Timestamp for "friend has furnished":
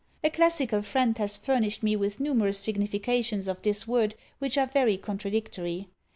0.81-1.83